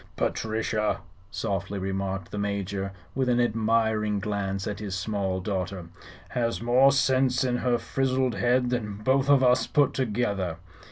[0.15, 5.89] "Patrichia," softly remarked the Major, with an admiring glance at his small daughter,
[6.29, 10.57] "has more sinse in her frizzled head than both of us put together."